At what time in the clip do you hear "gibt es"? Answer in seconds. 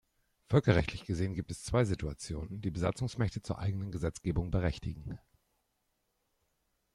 1.35-1.63